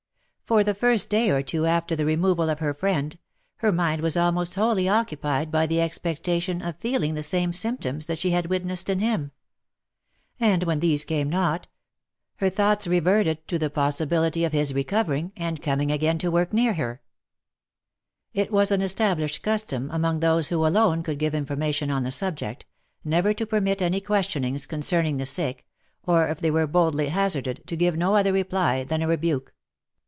For 0.43 0.65
the 0.65 0.73
first 0.73 1.09
day 1.09 1.31
or 1.31 1.41
two 1.41 1.65
after 1.65 1.95
the 1.95 2.05
removal 2.05 2.49
of 2.49 2.59
her 2.59 2.73
friend, 2.73 3.17
her 3.59 3.71
mind 3.71 4.01
was 4.01 4.17
almost 4.17 4.55
wholly 4.55 4.89
occupied 4.89 5.49
by 5.49 5.65
the 5.65 5.79
expectation 5.79 6.61
of 6.61 6.75
feeling 6.75 7.13
the 7.13 7.23
same 7.23 7.53
symp 7.53 7.79
toms 7.79 8.05
that 8.07 8.19
she 8.19 8.31
had 8.31 8.47
witnessed 8.47 8.89
in 8.89 8.99
him; 8.99 9.31
and 10.41 10.63
when 10.63 10.81
these 10.81 11.05
came 11.05 11.29
not, 11.29 11.69
her 12.35 12.49
thoughts 12.49 12.85
reverted 12.85 13.47
to 13.47 13.57
the 13.57 13.69
possibility 13.69 14.43
of 14.43 14.51
his 14.51 14.73
recovering 14.73 15.31
and 15.37 15.61
coming 15.61 15.89
again 15.89 16.17
to 16.17 16.29
work 16.29 16.51
near 16.51 16.73
her. 16.73 16.99
OF 18.33 18.35
MICHAEL 18.35 18.43
ARMSTRONG, 18.43 18.43
219 18.43 18.43
It 18.43 18.51
was 18.51 18.71
an 18.73 18.81
established 18.81 19.41
custom 19.43 19.89
among 19.89 20.19
those 20.19 20.49
who 20.49 20.67
alone 20.67 21.01
could 21.01 21.17
give 21.17 21.31
infor 21.31 21.55
mation 21.57 21.89
on 21.95 22.03
the 22.03 22.11
subject, 22.11 22.65
never 23.05 23.33
to 23.33 23.45
permit 23.45 23.81
any 23.81 24.01
questionings 24.01 24.65
concerning 24.65 25.15
the 25.15 25.25
sick, 25.25 25.65
or 26.03 26.27
if 26.27 26.41
they 26.41 26.51
were 26.51 26.67
boldly 26.67 27.07
hazarded, 27.07 27.63
to 27.67 27.77
give 27.77 27.95
no 27.95 28.17
other 28.17 28.33
reply 28.33 28.83
than 28.83 29.01
a 29.01 29.07
re 29.07 29.15
buke. 29.15 29.53